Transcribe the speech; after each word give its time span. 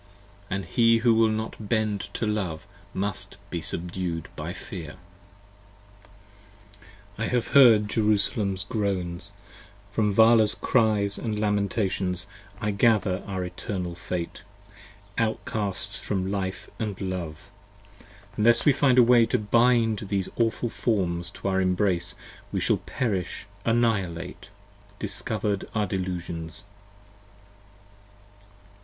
1 0.47 0.61
6 0.61 0.65
And 0.65 0.65
he 0.77 0.97
who 0.97 1.13
will 1.13 1.29
not 1.29 1.69
bend 1.69 2.09
to 2.15 2.25
Love 2.25 2.65
must 2.91 3.37
be 3.51 3.61
subdu'd 3.61 4.29
by 4.35 4.51
Fear. 4.51 4.93
p. 4.97 6.77
82 7.19 7.23
I 7.23 7.25
HAVE 7.27 7.47
heard 7.49 7.87
Jerusalem's 7.87 8.63
groans; 8.63 9.33
from 9.91 10.11
Vala's 10.11 10.55
cries 10.55 11.19
& 11.19 11.19
lamentations 11.21 12.25
I 12.59 12.71
gather 12.71 13.21
our 13.27 13.43
eternal 13.45 13.93
fate, 13.93 14.41
Outcasts 15.19 15.99
from 15.99 16.31
life 16.31 16.67
and 16.79 16.99
love: 16.99 17.51
Unless 18.37 18.65
we 18.65 18.73
find 18.73 18.97
a 18.97 19.03
way 19.03 19.27
to 19.27 19.37
bind 19.37 19.99
these 20.07 20.29
awful 20.35 20.71
Forms 20.71 21.29
to 21.29 21.47
our 21.47 21.61
Embrace 21.61 22.15
we 22.51 22.59
shall 22.59 22.77
perish 22.77 23.45
annihilate, 23.65 24.49
discover'd 24.97 25.65
our 25.75 25.85
Delusions. 25.85 26.63